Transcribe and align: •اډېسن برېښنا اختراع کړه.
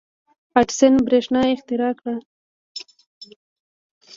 •اډېسن 0.59 0.93
برېښنا 1.05 1.41
اختراع 1.53 1.93
کړه. 1.99 2.15